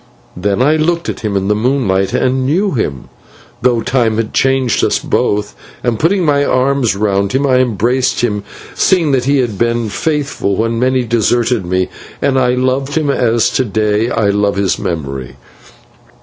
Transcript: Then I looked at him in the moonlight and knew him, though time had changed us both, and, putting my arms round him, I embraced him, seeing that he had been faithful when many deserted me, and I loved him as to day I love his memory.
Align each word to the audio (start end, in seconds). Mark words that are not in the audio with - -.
Then 0.35 0.63
I 0.63 0.77
looked 0.77 1.09
at 1.09 1.19
him 1.19 1.37
in 1.37 1.47
the 1.47 1.53
moonlight 1.53 2.11
and 2.11 2.43
knew 2.43 2.71
him, 2.71 3.03
though 3.61 3.81
time 3.81 4.17
had 4.17 4.33
changed 4.33 4.83
us 4.83 4.97
both, 4.97 5.53
and, 5.83 5.99
putting 5.99 6.25
my 6.25 6.43
arms 6.43 6.95
round 6.95 7.33
him, 7.33 7.45
I 7.45 7.57
embraced 7.57 8.21
him, 8.21 8.43
seeing 8.73 9.11
that 9.11 9.25
he 9.25 9.37
had 9.37 9.59
been 9.59 9.89
faithful 9.89 10.55
when 10.55 10.79
many 10.79 11.03
deserted 11.03 11.67
me, 11.67 11.87
and 12.19 12.39
I 12.39 12.55
loved 12.55 12.95
him 12.95 13.11
as 13.11 13.51
to 13.51 13.63
day 13.63 14.09
I 14.09 14.29
love 14.29 14.55
his 14.55 14.79
memory. 14.79 15.35